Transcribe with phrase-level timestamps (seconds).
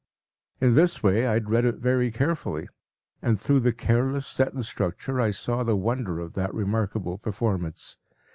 [0.59, 2.67] In this way I had read it very carefully,
[3.21, 7.99] and through the careless sentence structure I saw the wonder of that remarkable performance.